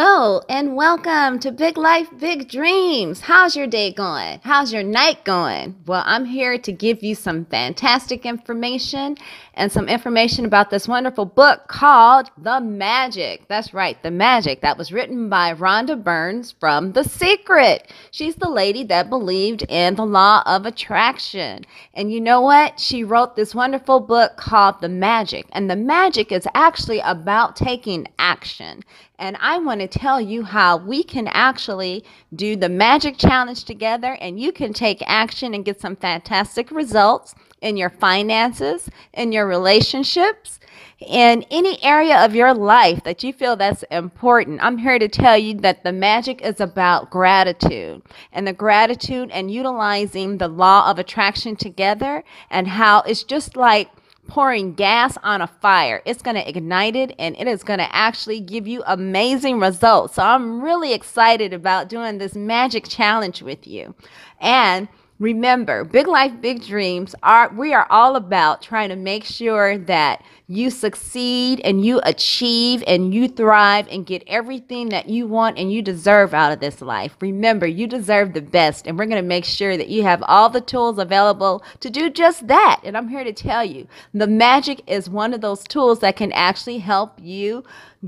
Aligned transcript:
Hello 0.00 0.40
and 0.48 0.76
welcome 0.76 1.40
to 1.40 1.50
Big 1.50 1.76
Life, 1.76 2.08
Big 2.20 2.48
Dreams. 2.48 3.20
How's 3.20 3.56
your 3.56 3.66
day 3.66 3.92
going? 3.92 4.38
How's 4.44 4.72
your 4.72 4.84
night 4.84 5.24
going? 5.24 5.74
Well, 5.86 6.04
I'm 6.06 6.24
here 6.24 6.56
to 6.56 6.70
give 6.70 7.02
you 7.02 7.16
some 7.16 7.46
fantastic 7.46 8.24
information 8.24 9.16
and 9.54 9.72
some 9.72 9.88
information 9.88 10.44
about 10.44 10.70
this 10.70 10.86
wonderful 10.86 11.24
book 11.24 11.66
called 11.66 12.30
The 12.38 12.60
Magic. 12.60 13.48
That's 13.48 13.74
right, 13.74 14.00
The 14.04 14.12
Magic. 14.12 14.60
That 14.60 14.78
was 14.78 14.92
written 14.92 15.28
by 15.28 15.52
Rhonda 15.52 16.00
Burns 16.00 16.54
from 16.60 16.92
The 16.92 17.02
Secret. 17.02 17.92
She's 18.12 18.36
the 18.36 18.48
lady 18.48 18.84
that 18.84 19.10
believed 19.10 19.64
in 19.68 19.96
the 19.96 20.06
law 20.06 20.44
of 20.46 20.64
attraction. 20.64 21.66
And 21.94 22.12
you 22.12 22.20
know 22.20 22.40
what? 22.40 22.78
She 22.78 23.02
wrote 23.02 23.34
this 23.34 23.52
wonderful 23.52 23.98
book 23.98 24.36
called 24.36 24.80
The 24.80 24.88
Magic. 24.88 25.46
And 25.50 25.68
the 25.68 25.74
magic 25.74 26.30
is 26.30 26.46
actually 26.54 27.00
about 27.00 27.56
taking 27.56 28.06
action. 28.20 28.84
And 29.20 29.36
I 29.40 29.58
want 29.58 29.80
to 29.80 29.87
tell 29.88 30.20
you 30.20 30.44
how 30.44 30.76
we 30.76 31.02
can 31.02 31.26
actually 31.28 32.04
do 32.34 32.54
the 32.56 32.68
magic 32.68 33.18
challenge 33.18 33.64
together 33.64 34.16
and 34.20 34.38
you 34.38 34.52
can 34.52 34.72
take 34.72 35.02
action 35.06 35.54
and 35.54 35.64
get 35.64 35.80
some 35.80 35.96
fantastic 35.96 36.70
results 36.70 37.34
in 37.60 37.76
your 37.76 37.90
finances, 37.90 38.88
in 39.12 39.32
your 39.32 39.46
relationships, 39.46 40.60
in 41.00 41.44
any 41.50 41.82
area 41.82 42.24
of 42.24 42.34
your 42.34 42.54
life 42.54 43.02
that 43.04 43.22
you 43.22 43.32
feel 43.32 43.56
that's 43.56 43.84
important. 43.84 44.62
I'm 44.62 44.78
here 44.78 44.98
to 44.98 45.08
tell 45.08 45.38
you 45.38 45.54
that 45.60 45.84
the 45.84 45.92
magic 45.92 46.42
is 46.42 46.60
about 46.60 47.10
gratitude 47.10 48.02
and 48.32 48.46
the 48.46 48.52
gratitude 48.52 49.30
and 49.32 49.50
utilizing 49.50 50.38
the 50.38 50.48
law 50.48 50.90
of 50.90 50.98
attraction 50.98 51.56
together 51.56 52.24
and 52.50 52.68
how 52.68 53.02
it's 53.02 53.22
just 53.22 53.56
like 53.56 53.90
pouring 54.28 54.74
gas 54.74 55.18
on 55.24 55.42
a 55.42 55.46
fire. 55.46 56.00
It's 56.04 56.22
going 56.22 56.36
to 56.36 56.48
ignite 56.48 56.94
it 56.94 57.14
and 57.18 57.34
it 57.36 57.48
is 57.48 57.64
going 57.64 57.80
to 57.80 57.94
actually 57.94 58.38
give 58.40 58.68
you 58.68 58.84
amazing 58.86 59.58
results. 59.58 60.14
So 60.14 60.22
I'm 60.22 60.62
really 60.62 60.92
excited 60.92 61.52
about 61.52 61.88
doing 61.88 62.18
this 62.18 62.36
magic 62.36 62.86
challenge 62.86 63.42
with 63.42 63.66
you. 63.66 63.94
And 64.40 64.86
remember, 65.18 65.82
big 65.82 66.06
life, 66.06 66.32
big 66.40 66.62
dreams 66.62 67.14
are 67.22 67.52
we 67.52 67.74
are 67.74 67.86
all 67.90 68.14
about 68.14 68.62
trying 68.62 68.90
to 68.90 68.96
make 68.96 69.24
sure 69.24 69.78
that 69.78 70.22
you 70.50 70.70
succeed 70.70 71.60
and 71.60 71.84
you 71.84 72.00
achieve 72.04 72.82
and 72.86 73.12
you 73.12 73.28
thrive 73.28 73.86
and 73.88 74.06
get 74.06 74.24
everything 74.26 74.88
that 74.88 75.06
you 75.06 75.26
want 75.26 75.58
and 75.58 75.70
you 75.70 75.82
deserve 75.82 76.32
out 76.32 76.50
of 76.50 76.58
this 76.58 76.80
life. 76.80 77.14
Remember, 77.20 77.66
you 77.66 77.86
deserve 77.86 78.32
the 78.32 78.40
best, 78.40 78.86
and 78.86 78.98
we're 78.98 79.04
going 79.04 79.22
to 79.22 79.28
make 79.28 79.44
sure 79.44 79.76
that 79.76 79.88
you 79.88 80.04
have 80.04 80.22
all 80.26 80.48
the 80.48 80.62
tools 80.62 80.98
available 80.98 81.62
to 81.80 81.90
do 81.90 82.08
just 82.08 82.46
that. 82.46 82.80
And 82.82 82.96
I'm 82.96 83.08
here 83.08 83.24
to 83.24 83.32
tell 83.32 83.62
you 83.62 83.86
the 84.14 84.26
magic 84.26 84.80
is 84.86 85.10
one 85.10 85.34
of 85.34 85.42
those 85.42 85.64
tools 85.64 86.00
that 86.00 86.16
can 86.16 86.32
actually 86.32 86.78
help 86.78 87.18
you 87.18 87.62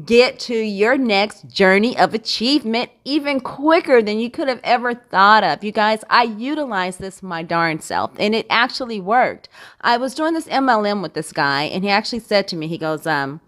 get 0.05 0.39
to 0.39 0.55
your 0.55 0.97
next 0.97 1.49
journey 1.49 1.99
of 1.99 2.15
achievement 2.15 2.91
even 3.05 3.41
quicker 3.41 4.01
than 4.01 4.21
you 4.21 4.31
could 4.31 4.47
have 4.47 4.61
ever 4.63 4.95
thought 4.95 5.43
of. 5.43 5.65
You 5.65 5.73
guys, 5.73 6.05
I 6.09 6.23
utilized 6.23 7.01
this 7.01 7.25
my 7.25 7.43
darn 7.43 7.81
self 7.81 8.13
and 8.19 8.35
it 8.35 8.47
actually 8.49 9.01
worked. 9.01 9.49
I 9.81 9.97
was 9.97 10.15
doing 10.15 10.35
this 10.35 10.47
MLM 10.47 11.03
with 11.03 11.15
this 11.15 11.33
guy 11.33 11.65
and 11.65 11.83
he 11.83 11.91
actually 11.91 12.21
said 12.31 12.47
to 12.47 12.55
me, 12.55 12.69
he 12.69 12.79
goes, 12.79 13.09
um, 13.09 13.41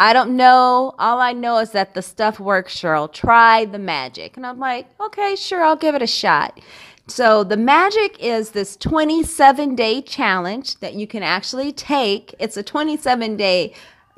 I 0.00 0.12
don't 0.12 0.36
know. 0.36 0.92
All 0.98 1.20
I 1.20 1.32
know 1.32 1.58
is 1.58 1.70
that 1.70 1.94
the 1.94 2.02
stuff 2.02 2.40
works, 2.40 2.74
Sheryl. 2.74 3.12
Try 3.12 3.64
the 3.64 3.78
magic. 3.78 4.36
And 4.36 4.44
I'm 4.44 4.58
like, 4.58 4.88
okay, 5.00 5.36
sure, 5.36 5.62
I'll 5.62 5.76
give 5.76 5.94
it 5.94 6.02
a 6.02 6.06
shot. 6.08 6.58
So, 7.06 7.44
the 7.44 7.56
magic 7.56 8.18
is 8.18 8.50
this 8.50 8.76
27 8.76 9.76
day 9.76 10.02
challenge 10.02 10.80
that 10.80 10.94
you 10.94 11.06
can 11.06 11.22
actually 11.22 11.72
take. 11.72 12.34
It's 12.40 12.56
a 12.56 12.62
27 12.64 13.36
day 13.36 13.72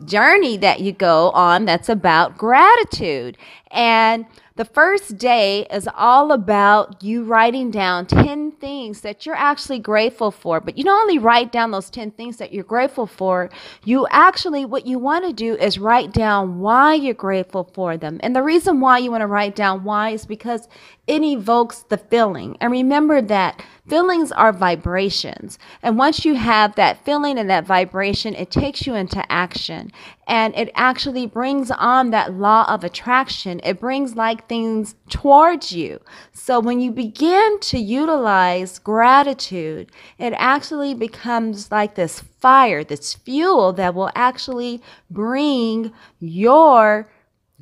journey 0.06 0.56
that 0.56 0.80
you 0.80 0.92
go 0.92 1.30
on 1.32 1.66
that's 1.66 1.90
about 1.90 2.38
gratitude. 2.38 3.36
And 3.70 4.24
the 4.60 4.66
first 4.66 5.16
day 5.16 5.66
is 5.70 5.88
all 5.96 6.32
about 6.32 7.02
you 7.02 7.24
writing 7.24 7.70
down 7.70 8.04
10 8.04 8.52
things 8.60 9.00
that 9.00 9.24
you're 9.24 9.34
actually 9.34 9.78
grateful 9.78 10.30
for. 10.30 10.60
But 10.60 10.76
you 10.76 10.84
don't 10.84 11.00
only 11.00 11.16
write 11.16 11.50
down 11.50 11.70
those 11.70 11.88
10 11.88 12.10
things 12.10 12.36
that 12.36 12.52
you're 12.52 12.62
grateful 12.62 13.06
for, 13.06 13.48
you 13.86 14.06
actually, 14.10 14.66
what 14.66 14.86
you 14.86 14.98
want 14.98 15.24
to 15.24 15.32
do 15.32 15.54
is 15.54 15.78
write 15.78 16.12
down 16.12 16.58
why 16.60 16.92
you're 16.92 17.14
grateful 17.14 17.70
for 17.72 17.96
them. 17.96 18.20
And 18.22 18.36
the 18.36 18.42
reason 18.42 18.80
why 18.80 18.98
you 18.98 19.10
want 19.10 19.22
to 19.22 19.26
write 19.26 19.56
down 19.56 19.82
why 19.82 20.10
is 20.10 20.26
because 20.26 20.68
it 21.06 21.22
evokes 21.22 21.84
the 21.88 21.96
feeling. 21.96 22.58
And 22.60 22.70
remember 22.70 23.22
that 23.22 23.64
feelings 23.90 24.30
are 24.32 24.52
vibrations. 24.52 25.58
And 25.82 25.98
once 25.98 26.24
you 26.24 26.36
have 26.36 26.76
that 26.76 27.04
feeling 27.04 27.38
and 27.38 27.50
that 27.50 27.66
vibration, 27.66 28.34
it 28.36 28.50
takes 28.50 28.86
you 28.86 28.94
into 28.94 29.20
action. 29.30 29.90
And 30.28 30.54
it 30.56 30.70
actually 30.76 31.26
brings 31.26 31.72
on 31.72 32.10
that 32.10 32.32
law 32.34 32.64
of 32.72 32.84
attraction. 32.84 33.60
It 33.64 33.80
brings 33.80 34.14
like 34.14 34.46
things 34.46 34.94
towards 35.08 35.72
you. 35.72 36.00
So 36.32 36.60
when 36.60 36.80
you 36.80 36.92
begin 36.92 37.58
to 37.60 37.78
utilize 37.78 38.78
gratitude, 38.78 39.90
it 40.18 40.32
actually 40.36 40.94
becomes 40.94 41.72
like 41.72 41.96
this 41.96 42.20
fire, 42.40 42.84
this 42.84 43.14
fuel 43.14 43.72
that 43.72 43.94
will 43.96 44.10
actually 44.14 44.80
bring 45.10 45.92
your 46.20 47.10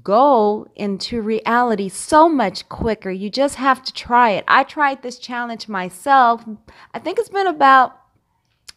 go 0.09 0.67
into 0.75 1.21
reality 1.21 1.87
so 1.87 2.31
much 2.31 2.67
quicker. 2.71 3.11
You 3.11 3.29
just 3.29 3.57
have 3.57 3.83
to 3.83 3.93
try 3.93 4.31
it. 4.31 4.43
I 4.49 4.65
tried 4.65 5.03
this 5.03 5.19
challenge 5.19 5.69
myself. 5.69 6.43
I 6.95 6.99
think 6.99 7.19
it's 7.19 7.29
been 7.29 7.47
about 7.47 7.95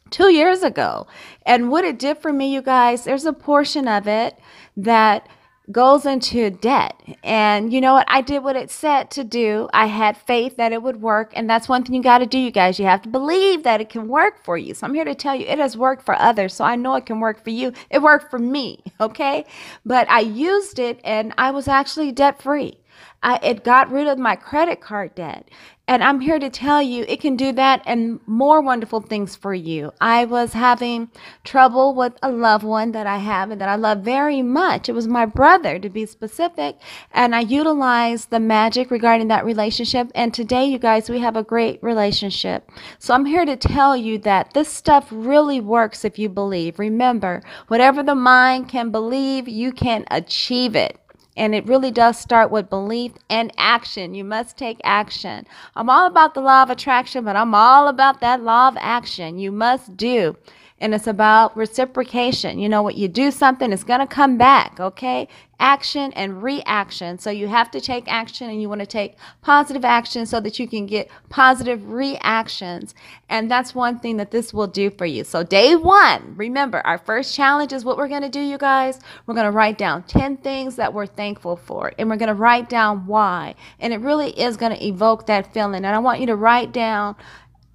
two 0.10 0.30
years 0.30 0.62
ago. 0.62 1.08
And 1.46 1.72
what 1.72 1.86
it 1.86 1.98
did 1.98 2.18
for 2.18 2.34
me, 2.34 2.54
you 2.54 2.62
guys, 2.62 3.06
there's 3.06 3.24
a 3.24 3.32
portion 3.32 3.88
of 3.88 4.10
it 4.10 4.38
that 4.76 5.26
goes 5.70 6.06
into 6.06 6.50
debt. 6.50 7.02
And 7.24 7.72
you 7.72 7.82
know 7.82 7.94
what? 7.94 8.06
I 8.10 8.22
did 8.22 8.44
what 8.44 8.56
it 8.56 8.72
said 8.72 9.12
to 9.12 9.24
do. 9.24 9.70
I 9.74 9.88
had 9.88 10.18
faith 10.18 10.58
that 10.58 10.72
it 10.72 10.82
would 10.82 11.02
work. 11.02 11.32
And 11.36 11.50
that's 11.50 11.70
one 11.70 11.84
thing 11.84 11.96
you 11.96 12.04
got 12.04 12.20
to 12.20 12.26
do, 12.26 12.38
you 12.38 12.52
guys. 12.52 12.80
You 12.80 12.86
have 12.86 13.02
to 13.04 13.10
believe 13.10 13.64
that 13.64 13.82
it 13.82 13.90
can 13.90 14.08
work 14.08 14.44
for 14.44 14.58
you. 14.58 14.74
So 14.74 14.88
I'm 14.88 14.94
here 14.94 15.06
to 15.06 15.16
tell 15.16 15.36
you 15.36 15.46
it 15.46 15.60
has 15.60 15.78
worked 15.78 16.04
for 16.04 16.16
others. 16.16 16.54
So 16.54 16.64
I 16.66 16.76
know 16.76 16.96
it 16.96 17.06
can 17.06 17.20
work 17.20 17.44
for 17.44 17.52
you. 17.52 17.74
It 17.90 18.02
worked 18.02 18.30
for 18.30 18.40
me. 18.40 18.84
Okay. 19.02 19.46
But 19.84 20.08
I 20.12 20.20
used 20.20 20.78
it 20.78 21.02
and 21.04 21.34
I 21.38 21.50
was 21.50 21.68
actually 21.68 22.12
debt 22.12 22.40
free. 22.40 22.78
I, 23.24 23.40
it 23.42 23.64
got 23.64 23.92
rid 23.92 24.08
of 24.08 24.20
my 24.20 24.36
credit 24.36 24.80
card 24.80 25.16
debt. 25.16 25.50
And 25.92 26.02
I'm 26.06 26.22
here 26.22 26.40
to 26.40 26.50
tell 26.50 26.82
you 26.82 27.04
it 27.10 27.20
can 27.20 27.36
do 27.36 27.52
that 27.52 27.84
and 27.86 28.22
more 28.26 28.62
wonderful 28.62 29.02
things 29.02 29.36
for 29.36 29.54
you. 29.54 29.92
I 30.00 30.24
was 30.24 30.54
having 30.54 31.10
trouble 31.44 31.94
with 31.94 32.14
a 32.24 32.32
loved 32.32 32.64
one 32.64 32.94
that 32.94 33.08
I 33.08 33.18
have 33.18 33.52
and 33.52 33.60
that 33.60 33.68
I 33.68 33.76
love 33.76 34.00
very 34.00 34.42
much. 34.42 34.88
It 34.88 34.94
was 34.94 35.06
my 35.06 35.26
brother, 35.26 35.80
to 35.80 35.90
be 35.90 36.06
specific. 36.06 36.78
And 37.12 37.36
I 37.36 37.42
utilized 37.42 38.30
the 38.30 38.40
magic 38.40 38.90
regarding 38.90 39.28
that 39.28 39.44
relationship. 39.44 40.10
And 40.16 40.34
today, 40.34 40.64
you 40.64 40.80
guys, 40.80 41.10
we 41.10 41.20
have 41.20 41.36
a 41.36 41.44
great 41.44 41.84
relationship. 41.84 42.72
So 42.98 43.14
I'm 43.14 43.26
here 43.26 43.44
to 43.44 43.58
tell 43.58 43.98
you 43.98 44.18
that 44.20 44.54
this 44.54 44.70
stuff 44.70 45.10
really 45.12 45.60
works 45.60 46.06
if 46.06 46.18
you 46.18 46.30
believe. 46.30 46.80
Remember, 46.80 47.44
whatever 47.68 48.02
the 48.02 48.16
mind 48.16 48.70
can 48.70 48.92
believe, 48.92 49.50
you 49.50 49.74
can 49.74 50.06
achieve 50.10 50.74
it. 50.74 51.01
And 51.38 51.56
it 51.56 51.66
really 51.66 51.92
does 51.92 52.18
start 52.18 52.52
with 52.52 52.70
belief 52.70 53.14
and 53.30 53.54
action. 53.58 54.14
You 54.14 54.24
must 54.24 54.58
take 54.58 54.82
action. 54.84 55.48
I'm 55.76 55.90
all 55.90 56.08
about 56.08 56.34
the 56.34 56.42
law 56.42 56.64
of 56.64 56.70
attraction, 56.70 57.24
but 57.24 57.36
I'm 57.36 57.56
all 57.56 57.88
about 57.88 58.20
that 58.22 58.44
law 58.44 58.68
of 58.68 58.78
action. 58.80 59.40
You 59.40 59.52
must 59.52 59.96
do 59.96 60.36
and 60.82 60.96
it's 60.96 61.08
about 61.08 61.56
reciprocation. 61.56 62.58
You 62.58 62.68
know, 62.68 62.82
what 62.82 62.96
you 62.96 63.08
do 63.08 63.30
something, 63.30 63.72
it's 63.72 63.84
going 63.84 64.00
to 64.00 64.08
come 64.08 64.38
back, 64.38 64.80
okay? 64.80 65.28
Action 65.60 66.12
and 66.14 66.42
reaction. 66.42 67.20
So 67.20 67.30
you 67.30 67.48
have 67.48 67.70
to 67.72 67.80
take 67.80 68.12
action 68.12 68.50
and 68.50 68.60
you 68.60 68.68
want 68.68 68.82
to 68.82 68.88
take 68.88 69.16
positive 69.42 69.86
action 69.86 70.26
so 70.26 70.40
that 70.40 70.58
you 70.58 70.68
can 70.68 70.88
get 70.88 71.08
positive 71.30 71.92
reactions. 71.92 72.96
And 73.30 73.50
that's 73.50 73.76
one 73.76 74.00
thing 74.00 74.18
that 74.18 74.32
this 74.32 74.56
will 74.56 74.66
do 74.66 74.90
for 74.90 75.06
you. 75.06 75.24
So, 75.24 75.44
day 75.44 75.76
one, 75.76 76.34
remember, 76.36 76.82
our 76.86 76.98
first 76.98 77.36
challenge 77.36 77.74
is 77.74 77.86
what 77.86 77.96
we're 77.96 78.08
going 78.08 78.24
to 78.24 78.30
do, 78.30 78.42
you 78.42 78.58
guys. 78.58 79.00
We're 79.28 79.36
going 79.36 79.46
to 79.46 79.52
write 79.52 79.78
down 79.78 80.02
10 80.04 80.38
things 80.38 80.78
that 80.78 80.92
we're 80.92 81.06
thankful 81.06 81.58
for, 81.58 81.94
and 82.00 82.10
we're 82.10 82.18
going 82.18 82.28
to 82.28 82.34
write 82.34 82.70
down 82.70 83.06
why. 83.06 83.54
And 83.80 83.94
it 83.94 84.02
really 84.02 84.32
is 84.32 84.58
going 84.58 84.76
to 84.76 84.84
evoke 84.84 85.28
that 85.28 85.54
feeling. 85.54 85.86
And 85.86 85.96
I 85.96 86.00
want 86.00 86.22
you 86.22 86.26
to 86.26 86.36
write 86.36 86.72
down 86.72 87.16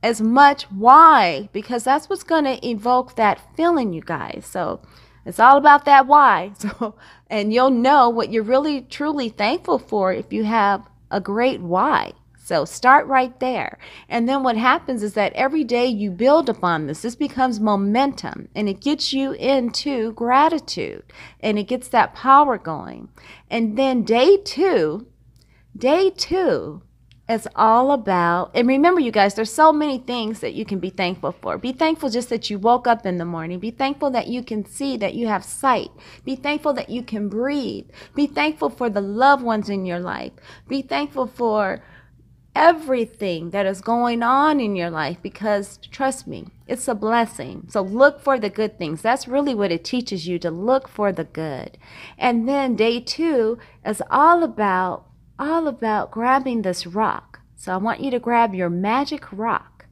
as 0.06 0.20
much. 0.20 0.62
Why? 0.70 1.48
Because 1.52 1.82
that's 1.84 2.08
what's 2.08 2.22
going 2.22 2.44
to 2.44 2.64
evoke 2.66 3.16
that 3.16 3.40
feeling 3.56 3.92
you 3.92 4.02
guys. 4.02 4.46
So 4.48 4.80
it's 5.24 5.40
all 5.40 5.56
about 5.58 5.84
that 5.84 6.06
why. 6.06 6.52
So 6.60 6.94
and 7.28 7.52
you'll 7.52 7.70
know 7.70 8.08
what 8.08 8.30
you're 8.30 8.44
really 8.44 8.82
truly 8.82 9.28
thankful 9.28 9.80
for 9.80 10.12
if 10.12 10.32
you 10.32 10.44
have 10.44 10.88
a 11.10 11.20
great 11.20 11.60
why. 11.60 12.12
So 12.38 12.64
start 12.64 13.08
right 13.08 13.38
there. 13.40 13.78
And 14.08 14.28
then 14.28 14.44
what 14.44 14.56
happens 14.56 15.02
is 15.02 15.14
that 15.14 15.32
every 15.32 15.64
day 15.64 15.86
you 15.86 16.12
build 16.12 16.48
upon 16.48 16.86
this 16.86 17.02
this 17.02 17.16
becomes 17.16 17.58
momentum 17.58 18.48
and 18.54 18.68
it 18.68 18.80
gets 18.80 19.12
you 19.12 19.32
into 19.32 20.12
gratitude 20.12 21.02
and 21.40 21.58
it 21.58 21.64
gets 21.64 21.88
that 21.88 22.14
power 22.14 22.56
going. 22.58 23.08
And 23.50 23.76
then 23.76 24.04
day 24.04 24.36
two 24.36 25.08
day 25.76 26.10
two 26.10 26.82
is 27.28 27.48
all 27.56 27.90
about, 27.90 28.52
and 28.54 28.68
remember, 28.68 29.00
you 29.00 29.10
guys, 29.10 29.34
there's 29.34 29.52
so 29.52 29.72
many 29.72 29.98
things 29.98 30.40
that 30.40 30.54
you 30.54 30.64
can 30.64 30.78
be 30.78 30.90
thankful 30.90 31.32
for. 31.32 31.58
Be 31.58 31.72
thankful 31.72 32.08
just 32.08 32.28
that 32.28 32.50
you 32.50 32.58
woke 32.58 32.86
up 32.86 33.04
in 33.04 33.18
the 33.18 33.24
morning. 33.24 33.58
Be 33.58 33.72
thankful 33.72 34.10
that 34.12 34.28
you 34.28 34.44
can 34.44 34.64
see, 34.64 34.96
that 34.98 35.14
you 35.14 35.26
have 35.26 35.44
sight. 35.44 35.90
Be 36.24 36.36
thankful 36.36 36.72
that 36.74 36.88
you 36.88 37.02
can 37.02 37.28
breathe. 37.28 37.88
Be 38.14 38.28
thankful 38.28 38.70
for 38.70 38.88
the 38.88 39.00
loved 39.00 39.42
ones 39.42 39.68
in 39.68 39.84
your 39.84 39.98
life. 39.98 40.32
Be 40.68 40.82
thankful 40.82 41.26
for 41.26 41.82
everything 42.54 43.50
that 43.50 43.66
is 43.66 43.82
going 43.82 44.22
on 44.22 44.60
in 44.60 44.74
your 44.74 44.88
life 44.88 45.18
because 45.20 45.78
trust 45.90 46.26
me, 46.26 46.46
it's 46.66 46.88
a 46.88 46.94
blessing. 46.94 47.66
So 47.68 47.82
look 47.82 48.20
for 48.20 48.38
the 48.38 48.48
good 48.48 48.78
things. 48.78 49.02
That's 49.02 49.28
really 49.28 49.54
what 49.54 49.70
it 49.70 49.84
teaches 49.84 50.26
you 50.26 50.38
to 50.38 50.50
look 50.50 50.88
for 50.88 51.12
the 51.12 51.24
good. 51.24 51.76
And 52.16 52.48
then 52.48 52.74
day 52.74 53.00
two 53.00 53.58
is 53.84 54.02
all 54.10 54.42
about 54.42 55.05
all 55.38 55.68
about 55.68 56.10
grabbing 56.10 56.62
this 56.62 56.86
rock. 56.86 57.40
So 57.56 57.72
I 57.72 57.76
want 57.76 58.00
you 58.00 58.10
to 58.10 58.18
grab 58.18 58.54
your 58.54 58.70
magic 58.70 59.32
rock. 59.32 59.86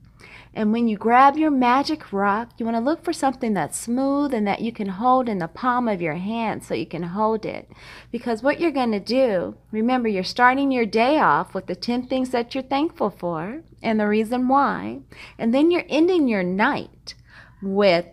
And 0.56 0.72
when 0.72 0.86
you 0.86 0.96
grab 0.96 1.36
your 1.36 1.50
magic 1.50 2.12
rock, 2.12 2.50
you 2.58 2.64
want 2.64 2.76
to 2.76 2.80
look 2.80 3.02
for 3.02 3.12
something 3.12 3.54
that's 3.54 3.76
smooth 3.76 4.32
and 4.32 4.46
that 4.46 4.60
you 4.60 4.70
can 4.70 4.88
hold 4.88 5.28
in 5.28 5.38
the 5.38 5.48
palm 5.48 5.88
of 5.88 6.00
your 6.00 6.14
hand 6.14 6.62
so 6.62 6.74
you 6.74 6.86
can 6.86 7.02
hold 7.02 7.44
it. 7.44 7.68
Because 8.12 8.42
what 8.42 8.60
you're 8.60 8.70
going 8.70 8.92
to 8.92 9.00
do, 9.00 9.56
remember, 9.72 10.08
you're 10.08 10.22
starting 10.22 10.70
your 10.70 10.86
day 10.86 11.18
off 11.18 11.54
with 11.54 11.66
the 11.66 11.74
10 11.74 12.06
things 12.06 12.30
that 12.30 12.54
you're 12.54 12.62
thankful 12.62 13.10
for 13.10 13.62
and 13.82 13.98
the 13.98 14.06
reason 14.06 14.46
why. 14.46 15.00
And 15.38 15.52
then 15.52 15.72
you're 15.72 15.86
ending 15.88 16.28
your 16.28 16.44
night 16.44 17.14
with 17.60 18.06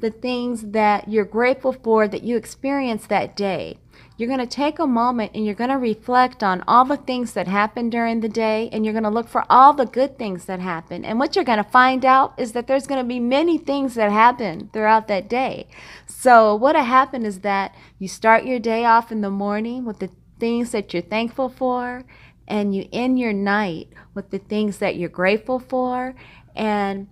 the 0.00 0.10
things 0.10 0.62
that 0.62 1.08
you're 1.08 1.24
grateful 1.24 1.72
for 1.72 2.08
that 2.08 2.22
you 2.22 2.36
experienced 2.36 3.08
that 3.08 3.36
day 3.36 3.78
you're 4.18 4.28
going 4.28 4.40
to 4.40 4.46
take 4.46 4.80
a 4.80 4.86
moment 4.86 5.30
and 5.34 5.46
you're 5.46 5.54
going 5.54 5.70
to 5.70 5.78
reflect 5.78 6.42
on 6.42 6.64
all 6.66 6.84
the 6.84 6.96
things 6.96 7.34
that 7.34 7.46
happened 7.46 7.92
during 7.92 8.18
the 8.18 8.28
day 8.28 8.68
and 8.72 8.84
you're 8.84 8.92
going 8.92 9.04
to 9.04 9.10
look 9.10 9.28
for 9.28 9.44
all 9.48 9.72
the 9.72 9.86
good 9.86 10.18
things 10.18 10.46
that 10.46 10.58
happened. 10.58 11.06
And 11.06 11.20
what 11.20 11.36
you're 11.36 11.44
going 11.44 11.62
to 11.62 11.70
find 11.70 12.04
out 12.04 12.34
is 12.36 12.50
that 12.52 12.66
there's 12.66 12.88
going 12.88 13.00
to 13.00 13.08
be 13.08 13.20
many 13.20 13.58
things 13.58 13.94
that 13.94 14.10
happen 14.10 14.70
throughout 14.72 15.06
that 15.06 15.28
day. 15.28 15.68
So, 16.06 16.54
what 16.56 16.74
happened 16.74 17.26
is 17.26 17.40
that 17.40 17.74
you 18.00 18.08
start 18.08 18.44
your 18.44 18.58
day 18.58 18.84
off 18.84 19.12
in 19.12 19.20
the 19.20 19.30
morning 19.30 19.84
with 19.84 20.00
the 20.00 20.10
things 20.40 20.72
that 20.72 20.92
you're 20.92 21.02
thankful 21.02 21.48
for 21.48 22.04
and 22.48 22.74
you 22.74 22.88
end 22.92 23.20
your 23.20 23.32
night 23.32 23.88
with 24.14 24.30
the 24.30 24.38
things 24.38 24.78
that 24.78 24.96
you're 24.96 25.08
grateful 25.08 25.60
for 25.60 26.14
and 26.56 27.06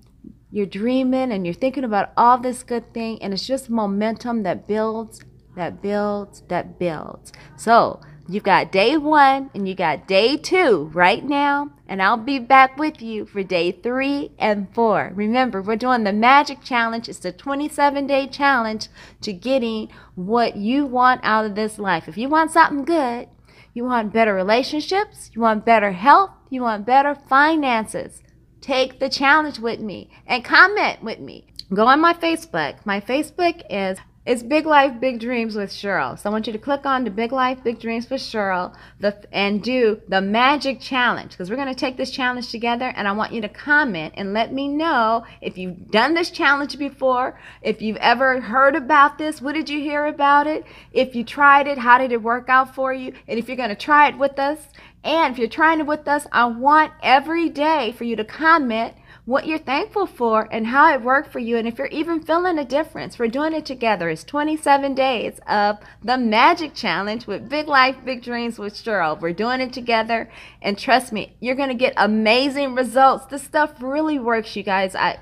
you're 0.57 0.67
dreaming 0.67 1.31
and 1.31 1.47
you're 1.47 1.55
thinking 1.55 1.85
about 1.85 2.13
all 2.17 2.39
this 2.39 2.63
good 2.63 2.93
thing 2.95 3.23
and 3.23 3.33
it's 3.33 3.47
just 3.47 3.69
momentum 3.69 4.43
that 4.43 4.67
builds 4.67 5.21
that 5.57 5.83
builds, 5.83 6.43
that 6.49 6.79
builds. 6.79 7.33
So 7.57 8.01
you've 8.29 8.45
got 8.45 8.71
day 8.71 8.97
one 8.97 9.51
and 9.55 9.67
you 9.67 9.75
got 9.75 10.07
day 10.07 10.37
two 10.37 10.91
right 10.95 11.25
now. 11.25 11.73
And 11.89 12.03
I'll 12.03 12.17
be 12.17 12.39
back 12.39 12.79
with 12.79 13.01
you 13.01 13.27
for 13.27 13.43
day 13.43 13.73
three 13.73 14.33
and 14.39 14.73
four. 14.75 15.13
Remember, 15.15 15.63
we're 15.63 15.77
doing 15.77 16.05
the 16.05 16.13
magic 16.13 16.63
challenge. 16.63 17.09
It's 17.09 17.25
a 17.25 17.33
27 17.33 18.07
day 18.07 18.27
challenge 18.27 18.89
to 19.23 19.33
getting 19.33 19.89
what 20.15 20.57
you 20.57 20.85
want 20.87 21.21
out 21.25 21.47
of 21.47 21.55
this 21.55 21.79
life. 21.79 22.09
If 22.09 22.19
you 22.19 22.29
want 22.29 22.53
something 22.53 22.85
good, 22.85 23.29
you 23.73 23.85
want 23.85 24.13
better 24.13 24.35
relationships, 24.35 25.31
you 25.35 25.43
want 25.43 25.67
better 25.67 25.93
health, 25.93 26.31
you 26.49 26.63
want 26.63 26.87
better 26.87 27.15
finances. 27.15 28.23
Take 28.67 28.99
the 28.99 29.09
challenge 29.09 29.61
with 29.61 29.79
me 29.79 30.11
and 30.27 30.45
comment 30.45 31.01
with 31.01 31.21
me. 31.21 31.47
Go 31.73 31.87
on 31.87 32.01
my 32.01 32.15
Facebook. 32.15 32.85
My 32.85 33.01
Facebook 33.01 33.63
is 33.71 33.97
it's 34.27 34.43
Big 34.43 34.67
Life, 34.67 35.01
Big 35.01 35.21
Dreams 35.21 35.55
with 35.55 35.71
Sheryl. 35.71 36.19
So 36.19 36.29
I 36.29 36.33
want 36.33 36.49
you 36.49 36.53
to 36.53 36.59
click 36.59 36.85
on 36.85 37.05
the 37.05 37.11
Big 37.11 37.31
Life, 37.31 37.63
Big 37.63 37.79
Dreams 37.79 38.11
with 38.11 38.21
Sheryl 38.21 38.75
the, 38.99 39.17
and 39.33 39.63
do 39.63 40.03
the 40.09 40.21
magic 40.21 40.81
challenge 40.81 41.31
because 41.31 41.49
we're 41.49 41.57
going 41.57 41.73
to 41.73 41.79
take 41.79 41.97
this 41.97 42.11
challenge 42.11 42.51
together 42.51 42.93
and 42.97 43.07
I 43.07 43.13
want 43.13 43.33
you 43.33 43.41
to 43.43 43.49
comment 43.49 44.15
and 44.17 44.33
let 44.33 44.53
me 44.53 44.67
know 44.67 45.25
if 45.41 45.57
you've 45.57 45.93
done 45.93 46.15
this 46.15 46.31
challenge 46.31 46.77
before, 46.77 47.39
if 47.63 47.81
you've 47.81 47.99
ever 47.99 48.41
heard 48.41 48.75
about 48.75 49.17
this, 49.17 49.41
what 49.41 49.55
did 49.55 49.71
you 49.71 49.79
hear 49.79 50.07
about 50.07 50.49
it? 50.49 50.65
If 50.93 51.15
you 51.15 51.23
tried 51.23 51.69
it, 51.69 51.79
how 51.79 51.99
did 51.99 52.11
it 52.11 52.21
work 52.21 52.49
out 52.49 52.75
for 52.75 52.93
you? 52.93 53.13
And 53.29 53.39
if 53.39 53.47
you're 53.47 53.57
going 53.57 53.69
to 53.69 53.77
try 53.77 54.09
it 54.09 54.19
with 54.19 54.41
us, 54.41 54.59
and 55.05 55.33
if 55.33 55.39
you're 55.39 55.49
trying 55.49 55.79
it 55.79 55.87
with 55.87 56.09
us, 56.09 56.27
I 56.33 56.47
want 56.47 56.93
every 57.01 57.49
day 57.49 57.95
for 57.97 58.03
you 58.03 58.17
to 58.17 58.25
comment 58.25 58.95
what 59.27 59.45
you're 59.45 59.59
thankful 59.59 60.07
for 60.07 60.49
and 60.53 60.69
how 60.69 60.95
it 60.95 61.03
worked 61.03 61.33
for 61.33 61.41
you 61.41 61.57
and 61.57 61.67
if 61.67 61.79
you're 61.79 61.89
even 61.89 62.23
feeling 62.23 62.59
a 62.59 62.65
difference. 62.65 63.19
We're 63.19 63.27
doing 63.27 63.53
it 63.53 63.67
together. 63.67 64.09
It's 64.09 64.23
27 64.23 64.95
days 64.95 65.41
of 65.49 65.79
the 66.03 66.17
Magic 66.17 66.75
Challenge 66.75 67.27
with 67.27 67.49
Big 67.49 67.67
Life, 67.67 67.97
Big 68.05 68.23
Dreams 68.23 68.57
with 68.57 68.75
Sheryl. 68.75 69.21
We're 69.21 69.33
doing 69.33 69.61
it 69.61 69.73
together 69.73 70.31
and 70.63 70.79
trust 70.79 71.13
me, 71.13 71.37
you're 71.41 71.57
going 71.57 71.71
to 71.71 71.75
get 71.75 71.93
amazing 71.97 72.77
results. 72.77 73.27
This 73.27 73.43
stuff 73.43 73.83
really 73.83 74.21
works, 74.21 74.55
you 74.55 74.63
guys. 74.63 74.95
I 74.95 75.19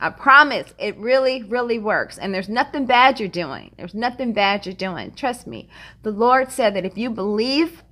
I 0.00 0.10
promise 0.10 0.74
it 0.78 0.96
really, 0.96 1.42
really 1.42 1.78
works. 1.78 2.18
And 2.18 2.32
there's 2.32 2.48
nothing 2.48 2.86
bad 2.86 3.18
you're 3.18 3.28
doing. 3.28 3.72
There's 3.76 3.94
nothing 3.94 4.32
bad 4.32 4.64
you're 4.64 4.74
doing. 4.74 5.12
Trust 5.12 5.46
me. 5.46 5.68
The 6.04 6.12
Lord 6.12 6.52
said 6.52 6.74
that 6.76 6.84
if 6.84 6.96
you 6.96 7.10
believe 7.10 7.82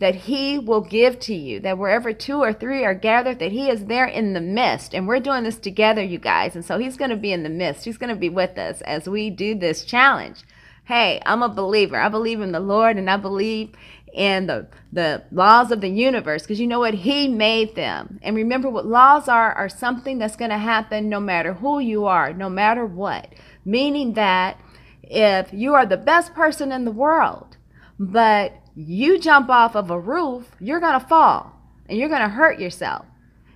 that 0.00 0.14
he 0.14 0.58
will 0.58 0.80
give 0.80 1.20
to 1.20 1.34
you, 1.34 1.60
that 1.60 1.76
wherever 1.76 2.12
two 2.14 2.38
or 2.38 2.54
three 2.54 2.84
are 2.84 2.94
gathered, 2.94 3.38
that 3.38 3.52
he 3.52 3.68
is 3.68 3.84
there 3.84 4.06
in 4.06 4.32
the 4.32 4.40
midst. 4.40 4.94
And 4.94 5.06
we're 5.06 5.20
doing 5.20 5.44
this 5.44 5.58
together, 5.58 6.02
you 6.02 6.18
guys. 6.18 6.56
And 6.56 6.64
so 6.64 6.78
he's 6.78 6.96
going 6.96 7.10
to 7.10 7.16
be 7.16 7.32
in 7.32 7.42
the 7.42 7.50
midst. 7.50 7.84
He's 7.84 7.98
going 7.98 8.12
to 8.12 8.18
be 8.18 8.30
with 8.30 8.56
us 8.56 8.80
as 8.80 9.06
we 9.06 9.28
do 9.28 9.54
this 9.54 9.84
challenge. 9.84 10.38
Hey, 10.84 11.20
I'm 11.26 11.42
a 11.42 11.50
believer. 11.50 12.00
I 12.00 12.08
believe 12.08 12.40
in 12.40 12.50
the 12.50 12.60
Lord 12.60 12.96
and 12.96 13.10
I 13.10 13.18
believe 13.18 13.74
in 14.14 14.46
the, 14.46 14.68
the 14.90 15.22
laws 15.30 15.70
of 15.70 15.82
the 15.82 15.90
universe 15.90 16.42
because 16.42 16.58
you 16.58 16.66
know 16.66 16.80
what? 16.80 16.94
He 16.94 17.28
made 17.28 17.74
them. 17.74 18.18
And 18.22 18.34
remember 18.34 18.70
what 18.70 18.86
laws 18.86 19.28
are, 19.28 19.52
are 19.52 19.68
something 19.68 20.16
that's 20.16 20.34
going 20.34 20.50
to 20.50 20.58
happen 20.58 21.10
no 21.10 21.20
matter 21.20 21.52
who 21.52 21.78
you 21.78 22.06
are, 22.06 22.32
no 22.32 22.48
matter 22.48 22.86
what. 22.86 23.34
Meaning 23.66 24.14
that 24.14 24.58
if 25.02 25.52
you 25.52 25.74
are 25.74 25.84
the 25.84 25.98
best 25.98 26.32
person 26.32 26.72
in 26.72 26.86
the 26.86 26.90
world, 26.90 27.58
but 27.98 28.54
you 28.74 29.18
jump 29.18 29.48
off 29.48 29.74
of 29.74 29.90
a 29.90 29.98
roof, 29.98 30.50
you're 30.60 30.80
going 30.80 30.98
to 30.98 31.06
fall 31.06 31.52
and 31.88 31.98
you're 31.98 32.08
going 32.08 32.22
to 32.22 32.28
hurt 32.28 32.58
yourself. 32.58 33.06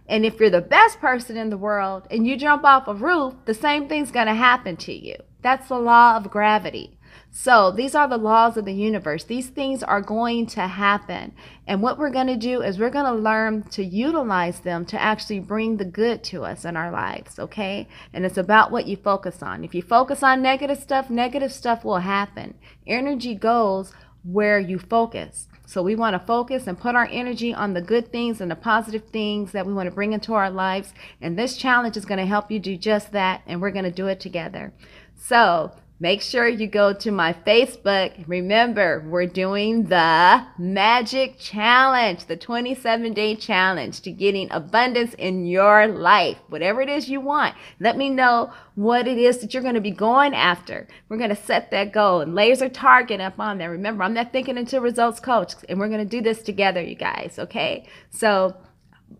And 0.06 0.24
if 0.24 0.38
you're 0.38 0.50
the 0.50 0.60
best 0.60 1.00
person 1.00 1.36
in 1.36 1.50
the 1.50 1.56
world 1.56 2.06
and 2.10 2.26
you 2.26 2.36
jump 2.36 2.64
off 2.64 2.88
a 2.88 2.94
roof, 2.94 3.34
the 3.46 3.54
same 3.54 3.88
thing's 3.88 4.10
going 4.10 4.26
to 4.26 4.34
happen 4.34 4.76
to 4.78 4.92
you. 4.92 5.16
That's 5.42 5.68
the 5.68 5.78
law 5.78 6.16
of 6.16 6.30
gravity. 6.30 6.98
So 7.30 7.72
these 7.72 7.94
are 7.94 8.06
the 8.06 8.16
laws 8.16 8.56
of 8.56 8.64
the 8.64 8.72
universe. 8.72 9.24
These 9.24 9.48
things 9.48 9.82
are 9.82 10.00
going 10.00 10.46
to 10.46 10.68
happen. 10.68 11.34
And 11.66 11.82
what 11.82 11.98
we're 11.98 12.10
going 12.10 12.28
to 12.28 12.36
do 12.36 12.62
is 12.62 12.78
we're 12.78 12.90
going 12.90 13.12
to 13.12 13.20
learn 13.20 13.64
to 13.70 13.84
utilize 13.84 14.60
them 14.60 14.84
to 14.86 15.00
actually 15.00 15.40
bring 15.40 15.76
the 15.76 15.84
good 15.84 16.22
to 16.24 16.44
us 16.44 16.64
in 16.64 16.76
our 16.76 16.92
lives, 16.92 17.38
okay? 17.38 17.88
And 18.12 18.24
it's 18.24 18.36
about 18.36 18.70
what 18.70 18.86
you 18.86 18.96
focus 18.96 19.42
on. 19.42 19.64
If 19.64 19.74
you 19.74 19.82
focus 19.82 20.22
on 20.22 20.42
negative 20.42 20.78
stuff, 20.78 21.10
negative 21.10 21.52
stuff 21.52 21.84
will 21.84 21.98
happen. 21.98 22.54
Energy 22.86 23.34
goes 23.34 23.92
where 24.24 24.58
you 24.58 24.78
focus. 24.78 25.48
So 25.66 25.82
we 25.82 25.94
want 25.94 26.14
to 26.14 26.26
focus 26.26 26.66
and 26.66 26.78
put 26.78 26.94
our 26.94 27.08
energy 27.10 27.54
on 27.54 27.72
the 27.72 27.80
good 27.80 28.12
things 28.12 28.40
and 28.40 28.50
the 28.50 28.56
positive 28.56 29.04
things 29.08 29.52
that 29.52 29.66
we 29.66 29.72
want 29.72 29.88
to 29.88 29.94
bring 29.94 30.12
into 30.12 30.34
our 30.34 30.50
lives. 30.50 30.92
And 31.20 31.38
this 31.38 31.56
challenge 31.56 31.96
is 31.96 32.04
going 32.04 32.18
to 32.18 32.26
help 32.26 32.50
you 32.50 32.58
do 32.58 32.76
just 32.76 33.12
that. 33.12 33.42
And 33.46 33.60
we're 33.60 33.70
going 33.70 33.84
to 33.84 33.90
do 33.90 34.06
it 34.06 34.20
together. 34.20 34.72
So 35.16 35.72
Make 36.00 36.22
sure 36.22 36.48
you 36.48 36.66
go 36.66 36.92
to 36.92 37.12
my 37.12 37.32
Facebook. 37.32 38.24
Remember, 38.26 39.04
we're 39.08 39.26
doing 39.26 39.84
the 39.84 40.44
Magic 40.58 41.38
Challenge, 41.38 42.26
the 42.26 42.36
27 42.36 43.12
day 43.12 43.36
challenge 43.36 44.00
to 44.00 44.10
getting 44.10 44.50
abundance 44.50 45.14
in 45.14 45.46
your 45.46 45.86
life. 45.86 46.38
Whatever 46.48 46.80
it 46.82 46.88
is 46.88 47.08
you 47.08 47.20
want, 47.20 47.54
let 47.78 47.96
me 47.96 48.10
know 48.10 48.52
what 48.74 49.06
it 49.06 49.18
is 49.18 49.38
that 49.38 49.54
you're 49.54 49.62
going 49.62 49.76
to 49.76 49.80
be 49.80 49.92
going 49.92 50.34
after. 50.34 50.88
We're 51.08 51.16
going 51.16 51.30
to 51.30 51.36
set 51.36 51.70
that 51.70 51.92
goal 51.92 52.22
and 52.22 52.34
laser 52.34 52.68
target 52.68 53.20
up 53.20 53.38
on 53.38 53.58
there. 53.58 53.70
Remember, 53.70 54.02
I'm 54.02 54.14
that 54.14 54.32
Thinking 54.32 54.58
Into 54.58 54.80
Results 54.80 55.20
coach, 55.20 55.54
and 55.68 55.78
we're 55.78 55.88
going 55.88 56.00
to 56.00 56.04
do 56.04 56.20
this 56.20 56.42
together, 56.42 56.82
you 56.82 56.96
guys. 56.96 57.38
Okay. 57.38 57.86
So, 58.10 58.56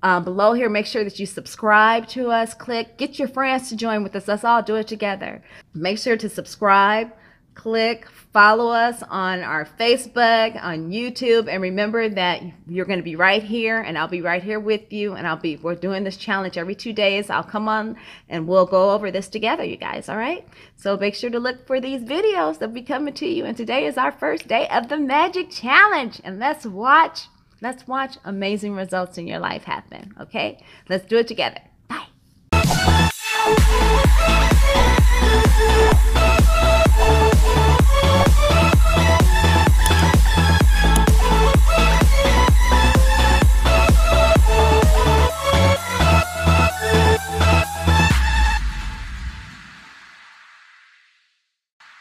um, 0.02 0.24
below 0.24 0.52
here. 0.52 0.68
Make 0.68 0.86
sure 0.86 1.04
that 1.04 1.18
you 1.18 1.26
subscribe 1.26 2.06
to 2.08 2.30
us. 2.30 2.54
Click, 2.54 2.98
get 2.98 3.18
your 3.18 3.28
friends 3.28 3.68
to 3.70 3.76
join 3.76 4.02
with 4.02 4.14
us. 4.14 4.28
Let's 4.28 4.44
all 4.44 4.62
do 4.62 4.76
it 4.76 4.86
together. 4.86 5.42
Make 5.72 5.98
sure 5.98 6.16
to 6.16 6.28
subscribe, 6.28 7.10
click, 7.54 8.06
follow 8.32 8.68
us 8.72 9.02
on 9.08 9.42
our 9.42 9.64
Facebook, 9.64 10.62
on 10.62 10.90
YouTube, 10.90 11.48
and 11.48 11.62
remember 11.62 12.08
that 12.08 12.42
you're 12.66 12.84
going 12.84 12.98
to 12.98 13.04
be 13.04 13.16
right 13.16 13.42
here, 13.42 13.80
and 13.80 13.96
I'll 13.96 14.08
be 14.08 14.20
right 14.20 14.42
here 14.42 14.58
with 14.60 14.92
you. 14.92 15.14
And 15.14 15.26
I'll 15.26 15.36
be 15.36 15.56
we're 15.56 15.76
doing 15.76 16.04
this 16.04 16.16
challenge 16.16 16.58
every 16.58 16.74
two 16.74 16.92
days. 16.92 17.30
I'll 17.30 17.42
come 17.42 17.68
on 17.68 17.96
and 18.28 18.46
we'll 18.46 18.66
go 18.66 18.90
over 18.90 19.10
this 19.10 19.28
together, 19.28 19.64
you 19.64 19.76
guys. 19.76 20.08
All 20.08 20.18
right. 20.18 20.46
So 20.76 20.96
make 20.96 21.14
sure 21.14 21.30
to 21.30 21.38
look 21.38 21.66
for 21.66 21.80
these 21.80 22.02
videos 22.02 22.58
that'll 22.58 22.74
be 22.74 22.82
coming 22.82 23.14
to 23.14 23.26
you. 23.26 23.44
And 23.44 23.56
today 23.56 23.86
is 23.86 23.96
our 23.96 24.12
first 24.12 24.48
day 24.48 24.68
of 24.68 24.88
the 24.88 24.98
Magic 24.98 25.50
Challenge, 25.50 26.20
and 26.24 26.38
let's 26.38 26.66
watch 26.66 27.28
Let's 27.64 27.88
watch 27.88 28.18
amazing 28.26 28.74
results 28.74 29.16
in 29.16 29.26
your 29.26 29.38
life 29.38 29.64
happen. 29.64 30.14
Okay? 30.20 30.62
Let's 30.90 31.06
do 31.06 31.16
it 31.16 31.26
together. 31.26 31.62